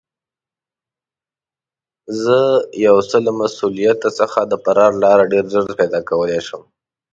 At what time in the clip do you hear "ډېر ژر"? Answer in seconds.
5.33-5.65